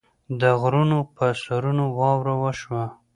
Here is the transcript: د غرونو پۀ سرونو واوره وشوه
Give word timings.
د 0.39 0.41
غرونو 0.61 0.97
پۀ 1.15 1.27
سرونو 1.43 1.85
واوره 1.99 2.35
وشوه 2.43 2.83